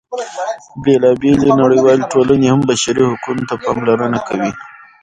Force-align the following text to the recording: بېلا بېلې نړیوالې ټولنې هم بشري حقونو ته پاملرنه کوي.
بېلا 0.83 1.11
بېلې 1.21 1.49
نړیوالې 1.61 2.03
ټولنې 2.13 2.47
هم 2.53 2.61
بشري 2.69 3.03
حقونو 3.11 3.43
ته 3.49 3.55
پاملرنه 3.63 4.19
کوي. 4.27 4.51